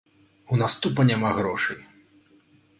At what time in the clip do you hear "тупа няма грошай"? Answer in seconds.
0.85-1.79